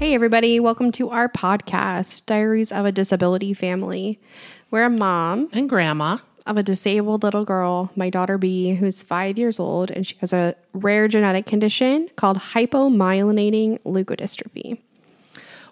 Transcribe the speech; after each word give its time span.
Hey, 0.00 0.14
everybody, 0.14 0.58
welcome 0.60 0.92
to 0.92 1.10
our 1.10 1.28
podcast, 1.28 2.24
Diaries 2.24 2.72
of 2.72 2.86
a 2.86 2.90
Disability 2.90 3.52
Family. 3.52 4.18
We're 4.70 4.86
a 4.86 4.88
mom 4.88 5.50
and 5.52 5.68
grandma 5.68 6.16
of 6.46 6.56
a 6.56 6.62
disabled 6.62 7.22
little 7.22 7.44
girl, 7.44 7.90
my 7.94 8.08
daughter 8.08 8.38
B, 8.38 8.76
who's 8.76 9.02
five 9.02 9.36
years 9.36 9.60
old, 9.60 9.90
and 9.90 10.06
she 10.06 10.16
has 10.20 10.32
a 10.32 10.56
rare 10.72 11.06
genetic 11.06 11.44
condition 11.44 12.08
called 12.16 12.38
hypomyelinating 12.38 13.78
leukodystrophy. 13.82 14.78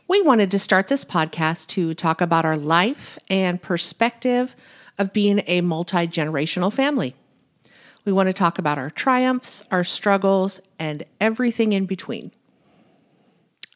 We 0.09 0.21
wanted 0.21 0.51
to 0.51 0.59
start 0.59 0.89
this 0.89 1.07
podcast 1.07 1.69
to 1.69 1.95
talk 1.95 2.21
about 2.21 2.45
our 2.45 2.59
life 2.59 3.17
and 3.31 3.63
perspective 3.63 4.55
of 4.99 5.15
being 5.15 5.43
a 5.47 5.63
multi 5.63 6.07
generational 6.07 6.71
family. 6.71 7.15
We 8.05 8.13
want 8.13 8.27
to 8.27 8.35
talk 8.35 8.59
about 8.59 8.77
our 8.77 8.91
triumphs, 8.91 9.63
our 9.71 9.85
struggles, 9.85 10.61
and 10.79 11.05
everything 11.19 11.73
in 11.73 11.87
between. 11.87 12.31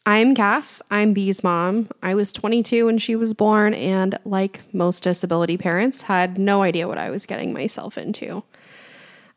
I'm 0.05 0.35
Cass. 0.35 0.81
I'm 0.91 1.13
Bee's 1.13 1.45
mom. 1.45 1.87
I 2.01 2.13
was 2.13 2.33
22 2.33 2.87
when 2.87 2.97
she 2.97 3.15
was 3.15 3.33
born, 3.33 3.73
and 3.73 4.19
like 4.25 4.59
most 4.73 5.03
disability 5.03 5.57
parents, 5.57 6.01
had 6.01 6.37
no 6.37 6.61
idea 6.61 6.89
what 6.89 6.97
I 6.97 7.09
was 7.09 7.25
getting 7.25 7.53
myself 7.53 7.97
into. 7.97 8.43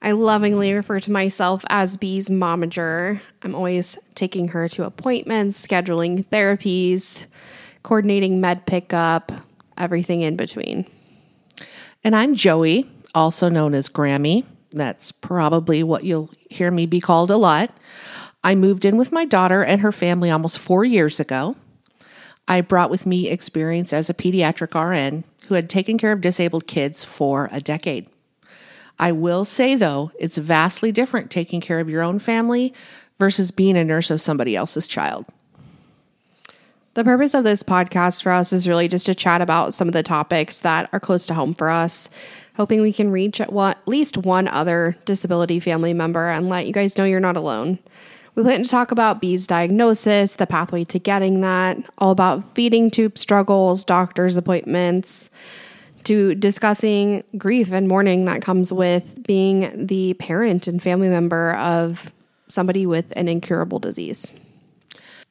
I 0.02 0.10
lovingly 0.10 0.72
refer 0.72 0.98
to 0.98 1.12
myself 1.12 1.64
as 1.68 1.96
Bee's 1.96 2.28
momager. 2.28 3.20
I'm 3.42 3.54
always 3.54 3.96
taking 4.16 4.48
her 4.48 4.66
to 4.70 4.84
appointments, 4.84 5.64
scheduling 5.64 6.26
therapies, 6.26 7.26
coordinating 7.84 8.40
med 8.40 8.66
pickup, 8.66 9.30
everything 9.78 10.22
in 10.22 10.34
between. 10.34 10.84
And 12.02 12.16
I'm 12.16 12.34
Joey, 12.34 12.90
also 13.14 13.48
known 13.48 13.72
as 13.72 13.88
Grammy. 13.88 14.44
That's 14.72 15.12
probably 15.12 15.84
what 15.84 16.02
you'll 16.02 16.32
hear 16.50 16.72
me 16.72 16.86
be 16.86 17.00
called 17.00 17.30
a 17.30 17.36
lot. 17.36 17.70
I 18.42 18.54
moved 18.54 18.84
in 18.84 18.96
with 18.96 19.12
my 19.12 19.24
daughter 19.24 19.64
and 19.64 19.80
her 19.80 19.92
family 19.92 20.30
almost 20.30 20.58
four 20.58 20.84
years 20.84 21.18
ago. 21.18 21.56
I 22.48 22.60
brought 22.60 22.90
with 22.90 23.06
me 23.06 23.28
experience 23.28 23.92
as 23.92 24.08
a 24.08 24.14
pediatric 24.14 24.74
RN 24.74 25.24
who 25.48 25.54
had 25.54 25.68
taken 25.68 25.98
care 25.98 26.12
of 26.12 26.20
disabled 26.20 26.66
kids 26.66 27.04
for 27.04 27.48
a 27.52 27.60
decade. 27.60 28.08
I 28.98 29.12
will 29.12 29.44
say, 29.44 29.74
though, 29.74 30.12
it's 30.18 30.38
vastly 30.38 30.92
different 30.92 31.30
taking 31.30 31.60
care 31.60 31.80
of 31.80 31.88
your 31.88 32.02
own 32.02 32.18
family 32.18 32.72
versus 33.18 33.50
being 33.50 33.76
a 33.76 33.84
nurse 33.84 34.10
of 34.10 34.20
somebody 34.20 34.56
else's 34.56 34.86
child. 34.86 35.26
The 36.94 37.04
purpose 37.04 37.34
of 37.34 37.44
this 37.44 37.62
podcast 37.62 38.22
for 38.22 38.32
us 38.32 38.54
is 38.54 38.66
really 38.66 38.88
just 38.88 39.04
to 39.04 39.14
chat 39.14 39.42
about 39.42 39.74
some 39.74 39.86
of 39.86 39.92
the 39.92 40.02
topics 40.02 40.60
that 40.60 40.88
are 40.94 41.00
close 41.00 41.26
to 41.26 41.34
home 41.34 41.52
for 41.52 41.68
us, 41.68 42.08
hoping 42.56 42.80
we 42.80 42.92
can 42.92 43.10
reach 43.10 43.38
at, 43.38 43.52
least 43.86 44.16
one 44.16 44.48
other 44.48 44.96
disability 45.04 45.60
family 45.60 45.92
member 45.92 46.28
and 46.28 46.48
let 46.48 46.66
you 46.66 46.72
guys 46.72 46.96
know 46.96 47.04
you're 47.04 47.20
not 47.20 47.36
alone. 47.36 47.78
We 48.36 48.42
plan 48.42 48.62
to 48.62 48.68
talk 48.68 48.90
about 48.90 49.22
B's 49.22 49.46
diagnosis, 49.46 50.34
the 50.34 50.46
pathway 50.46 50.84
to 50.84 50.98
getting 50.98 51.40
that, 51.40 51.78
all 51.96 52.10
about 52.10 52.44
feeding 52.54 52.90
tube 52.90 53.16
struggles, 53.16 53.82
doctor's 53.82 54.36
appointments, 54.36 55.30
to 56.04 56.34
discussing 56.34 57.24
grief 57.38 57.72
and 57.72 57.88
mourning 57.88 58.26
that 58.26 58.42
comes 58.42 58.74
with 58.74 59.22
being 59.26 59.86
the 59.86 60.12
parent 60.14 60.68
and 60.68 60.82
family 60.82 61.08
member 61.08 61.54
of 61.54 62.12
somebody 62.46 62.84
with 62.84 63.10
an 63.16 63.26
incurable 63.26 63.78
disease. 63.78 64.30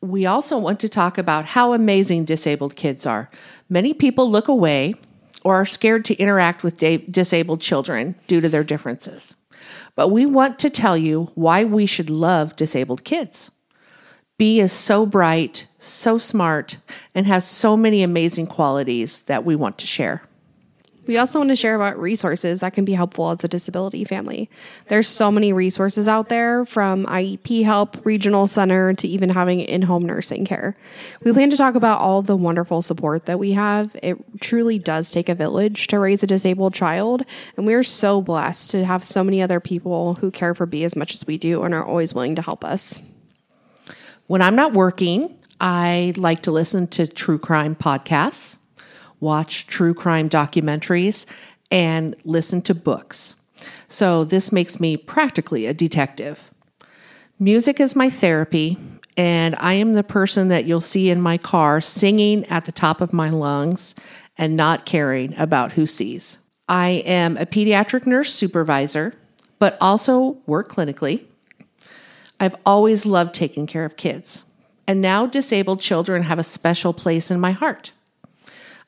We 0.02 0.26
also 0.26 0.58
want 0.58 0.80
to 0.80 0.90
talk 0.90 1.20
about 1.20 1.46
how 1.46 1.74
amazing 1.74 2.26
disabled 2.26 2.76
kids 2.76 3.06
are. 3.06 3.30
Many 3.70 3.94
people 3.94 4.30
look 4.30 4.48
away 4.48 4.96
or 5.46 5.56
are 5.56 5.66
scared 5.66 6.04
to 6.04 6.16
interact 6.16 6.64
with 6.64 6.80
disabled 6.80 7.62
children 7.62 8.16
due 8.28 8.42
to 8.42 8.50
their 8.50 8.64
differences. 8.64 9.36
But 9.96 10.10
we 10.10 10.26
want 10.26 10.58
to 10.60 10.72
tell 10.72 10.98
you 10.98 11.32
why 11.36 11.64
we 11.64 11.86
should 11.86 12.10
love 12.10 12.56
disabled 12.56 13.04
kids. 13.04 13.52
B 14.38 14.60
is 14.60 14.74
so 14.74 15.06
bright, 15.06 15.68
so 15.78 16.18
smart, 16.18 16.78
and 17.14 17.28
has 17.28 17.48
so 17.48 17.78
many 17.78 18.02
amazing 18.02 18.48
qualities 18.48 19.20
that 19.20 19.46
we 19.46 19.56
want 19.56 19.78
to 19.78 19.88
share. 19.88 20.24
We 21.08 21.18
also 21.18 21.40
want 21.40 21.50
to 21.50 21.56
share 21.56 21.76
about 21.76 22.00
resources 22.00 22.62
that 22.62 22.74
can 22.74 22.86
be 22.86 22.94
helpful 22.94 23.30
as 23.30 23.44
a 23.44 23.48
disability 23.48 24.04
family. 24.06 24.50
There's 24.88 25.08
so 25.08 25.32
many 25.32 25.54
resources 25.54 26.08
out 26.08 26.30
there 26.30 26.66
from 26.66 27.06
IEP 27.06 27.64
help, 27.64 28.04
regional 28.06 28.48
center 28.48 28.94
to 28.96 29.08
even 29.08 29.30
having 29.30 29.60
in-home 29.60 30.06
nursing 30.06 30.46
care. 30.46 30.76
We 31.24 31.32
plan 31.32 31.52
to 31.52 31.58
talk 31.58 31.76
about 31.76 32.02
all 32.02 32.22
the 32.22 32.36
wonderful 32.36 32.82
support 32.82 33.26
that 33.26 33.38
we 33.38 33.52
have. 33.52 33.96
It 34.02 34.18
truly 34.42 34.80
does 34.80 35.12
take 35.12 35.30
a 35.30 35.36
village 35.36 35.88
to 35.88 36.00
raise 36.00 36.24
a 36.24 36.28
disabled 36.28 36.74
child, 36.74 37.24
and 37.56 37.68
we 37.68 37.76
are 37.76 37.84
so 37.84 38.22
blessed 38.22 38.72
to 38.72 38.86
have 38.86 39.04
so 39.04 39.24
many 39.24 39.42
other 39.42 39.60
people 39.60 40.16
who 40.16 40.32
care 40.32 40.56
for 40.56 40.66
B 40.66 40.84
as 40.84 40.96
much 40.96 41.14
as 41.14 41.28
we 41.28 41.38
do 41.38 41.64
and 41.64 41.74
are 41.74 41.86
always 41.86 42.14
willing 42.14 42.36
to 42.36 42.42
help 42.42 42.66
us. 42.66 43.00
When 44.28 44.42
I'm 44.42 44.56
not 44.56 44.74
working, 44.74 45.38
I 45.62 46.14
like 46.18 46.42
to 46.44 46.52
listen 46.52 46.88
to 46.88 47.06
true 47.06 47.38
crime 47.38 47.76
podcasts 47.76 48.60
watch 49.20 49.68
true 49.68 49.94
crime 49.94 50.30
documentaries, 50.30 51.26
and 51.72 52.16
listen 52.24 52.62
to 52.64 52.76
books. 52.76 53.36
So 53.88 54.24
this 54.24 54.52
makes 54.52 54.80
me 54.80 54.98
practically 54.98 55.66
a 55.66 55.74
detective. 55.74 56.52
Music 57.40 57.80
is 57.80 57.96
my 57.96 58.10
therapy, 58.10 58.78
and 59.18 59.56
I 59.60 59.74
am 59.74 59.94
the 59.94 60.04
person 60.04 60.50
that 60.50 60.66
you'll 60.66 60.82
see 60.82 61.10
in 61.10 61.22
my 61.22 61.38
car 61.38 61.82
singing 61.82 62.46
at 62.46 62.66
the 62.66 62.72
top 62.72 63.02
of 63.02 63.14
my 63.14 63.30
lungs 63.30 63.96
and 64.38 64.56
not 64.56 64.86
caring 64.86 65.38
about 65.38 65.74
who 65.74 65.86
sees. 65.86 66.40
I 66.68 67.04
am 67.06 67.38
a 67.38 67.46
pediatric 67.46 68.06
nurse 68.06 68.34
supervisor, 68.34 69.14
but 69.60 69.78
also 69.80 70.38
work 70.46 70.70
clinically. 70.70 71.26
I've 72.40 72.56
always 72.66 73.06
loved 73.06 73.34
taking 73.34 73.68
care 73.68 73.86
of 73.86 73.96
kids, 73.96 74.46
and 74.88 75.02
now 75.02 75.26
disabled 75.26 75.80
children 75.80 76.24
have 76.24 76.40
a 76.40 76.44
special 76.44 76.94
place 76.94 77.32
in 77.32 77.40
my 77.40 77.52
heart. 77.52 77.92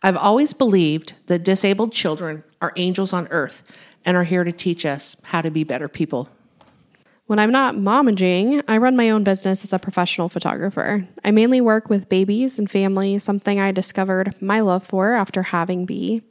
I've 0.03 0.17
always 0.17 0.53
believed 0.53 1.13
that 1.27 1.43
disabled 1.43 1.91
children 1.91 2.43
are 2.61 2.73
angels 2.75 3.13
on 3.13 3.27
earth 3.29 3.63
and 4.05 4.15
are 4.15 4.23
here 4.23 4.43
to 4.43 4.51
teach 4.51 4.85
us 4.85 5.19
how 5.23 5.41
to 5.41 5.51
be 5.51 5.63
better 5.63 5.87
people. 5.87 6.29
When 7.25 7.39
I'm 7.39 7.51
not 7.51 7.75
momaging, 7.75 8.63
I 8.69 8.77
run 8.77 8.95
my 8.95 9.09
own 9.09 9.23
business 9.23 9.63
as 9.63 9.73
a 9.73 9.79
professional 9.79 10.29
photographer. 10.29 11.05
I 11.25 11.31
mainly 11.31 11.59
work 11.59 11.89
with 11.89 12.07
babies 12.07 12.57
and 12.57 12.71
families, 12.71 13.23
something 13.23 13.59
I 13.59 13.73
discovered 13.73 14.33
my 14.41 14.61
love 14.61 14.85
for 14.85 15.13
after 15.13 15.43
having 15.43 15.85
B. 15.85 16.21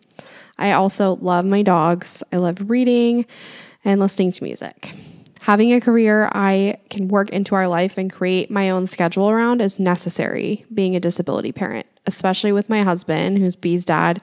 I 0.56 0.72
also 0.72 1.16
love 1.16 1.44
my 1.44 1.62
dogs. 1.62 2.22
I 2.32 2.36
love 2.38 2.70
reading 2.70 3.26
and 3.84 4.00
listening 4.00 4.32
to 4.32 4.44
music. 4.44 4.94
Having 5.46 5.74
a 5.74 5.80
career 5.80 6.28
I 6.32 6.78
can 6.90 7.06
work 7.06 7.30
into 7.30 7.54
our 7.54 7.68
life 7.68 7.98
and 7.98 8.12
create 8.12 8.50
my 8.50 8.70
own 8.70 8.88
schedule 8.88 9.30
around 9.30 9.62
is 9.62 9.78
necessary 9.78 10.66
being 10.74 10.96
a 10.96 11.00
disability 11.00 11.52
parent 11.52 11.86
especially 12.06 12.52
with 12.52 12.68
my 12.68 12.82
husband, 12.82 13.38
who's 13.38 13.56
B's 13.56 13.84
dad, 13.84 14.22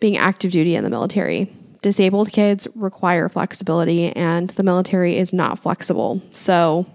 being 0.00 0.16
active 0.16 0.52
duty 0.52 0.74
in 0.74 0.84
the 0.84 0.90
military. 0.90 1.52
Disabled 1.82 2.32
kids 2.32 2.68
require 2.74 3.28
flexibility, 3.28 4.12
and 4.12 4.50
the 4.50 4.62
military 4.62 5.16
is 5.16 5.32
not 5.32 5.58
flexible. 5.58 6.20
So 6.32 6.86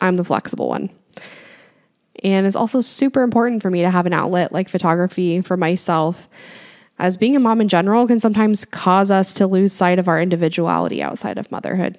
I'm 0.00 0.16
the 0.16 0.24
flexible 0.24 0.68
one. 0.68 0.90
And 2.24 2.46
it's 2.46 2.56
also 2.56 2.80
super 2.80 3.22
important 3.22 3.62
for 3.62 3.70
me 3.70 3.82
to 3.82 3.90
have 3.90 4.06
an 4.06 4.12
outlet 4.12 4.52
like 4.52 4.68
photography 4.68 5.42
for 5.42 5.56
myself, 5.56 6.28
as 6.98 7.16
being 7.16 7.36
a 7.36 7.40
mom 7.40 7.60
in 7.60 7.68
general 7.68 8.06
can 8.06 8.20
sometimes 8.20 8.64
cause 8.64 9.10
us 9.10 9.32
to 9.34 9.46
lose 9.46 9.72
sight 9.72 9.98
of 9.98 10.08
our 10.08 10.20
individuality 10.20 11.02
outside 11.02 11.38
of 11.38 11.50
motherhood. 11.50 11.98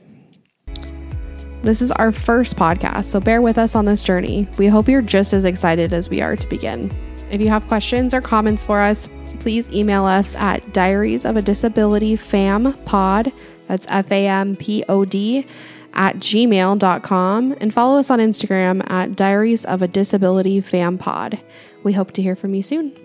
This 1.63 1.81
is 1.81 1.91
our 1.91 2.11
first 2.11 2.57
podcast, 2.57 3.05
so 3.05 3.21
bear 3.21 3.41
with 3.41 3.57
us 3.57 3.73
on 3.73 3.85
this 3.85 4.03
journey. 4.03 4.49
We 4.57 4.67
hope 4.67 4.89
you're 4.89 5.01
just 5.01 5.31
as 5.31 5.45
excited 5.45 5.93
as 5.93 6.09
we 6.09 6.19
are 6.19 6.35
to 6.35 6.47
begin. 6.47 6.91
If 7.31 7.39
you 7.39 7.47
have 7.47 7.65
questions 7.69 8.13
or 8.13 8.19
comments 8.19 8.65
for 8.65 8.81
us, 8.81 9.07
please 9.39 9.69
email 9.69 10.03
us 10.03 10.35
at 10.35 10.73
diaries 10.73 11.23
of 11.23 11.37
a 11.37 11.41
disability 11.41 12.17
fam 12.17 12.73
pod. 12.83 13.31
That's 13.69 13.87
F 13.87 14.11
A 14.11 14.27
M 14.27 14.57
P 14.57 14.83
O 14.89 15.05
D 15.05 15.47
at 15.93 16.17
gmail.com 16.17 17.55
and 17.61 17.73
follow 17.73 17.97
us 17.97 18.09
on 18.09 18.19
Instagram 18.19 18.85
at 18.91 19.15
diaries 19.15 19.63
of 19.63 19.81
a 19.81 19.87
disability 19.87 20.59
fam 20.59 20.97
pod. 20.97 21.39
We 21.83 21.93
hope 21.93 22.11
to 22.11 22.21
hear 22.21 22.35
from 22.35 22.53
you 22.53 22.61
soon. 22.61 23.02